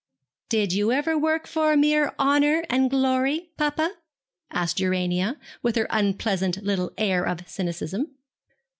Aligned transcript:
'Did 0.49 0.73
you 0.73 0.91
ever 0.91 1.15
work 1.15 1.45
for 1.45 1.77
mere 1.77 2.11
honour 2.17 2.65
and 2.71 2.89
glory, 2.89 3.51
papa?' 3.55 3.97
asked 4.49 4.79
Urania, 4.79 5.37
with 5.61 5.75
her 5.75 5.85
unpleasant 5.91 6.63
little 6.63 6.91
air 6.97 7.23
of 7.23 7.47
cynicism. 7.47 8.07